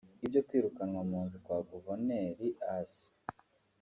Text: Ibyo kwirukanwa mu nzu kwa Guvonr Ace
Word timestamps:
Ibyo 0.25 0.41
kwirukanwa 0.47 1.01
mu 1.09 1.19
nzu 1.25 1.37
kwa 1.45 1.57
Guvonr 1.67 2.09
Ace 2.75 3.03